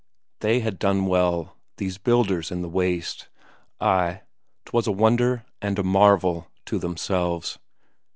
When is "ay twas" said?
3.79-4.87